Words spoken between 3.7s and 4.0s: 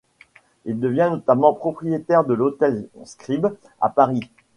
à